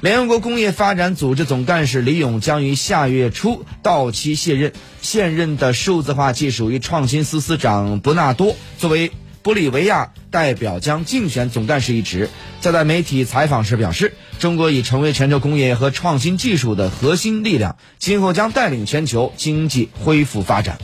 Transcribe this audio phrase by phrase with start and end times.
[0.00, 9.10] 联合国工业发展组织总干事李勇将于下月初到期卸任，现任的数字化技术与创新司司长伯纳多作为
[9.42, 12.30] 玻利维亚代表将竞选总干事一职。
[12.60, 20.76] 在在媒体采访时表示，中国已成为全球工业和创新技术的核心力量，今后将带领全球经济恢复发展。